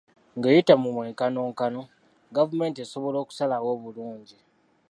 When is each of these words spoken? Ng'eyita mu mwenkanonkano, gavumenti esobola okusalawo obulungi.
Ng'eyita 0.37 0.73
mu 0.81 0.89
mwenkanonkano, 0.95 1.81
gavumenti 2.35 2.77
esobola 2.85 3.17
okusalawo 3.19 3.67
obulungi. 3.75 4.37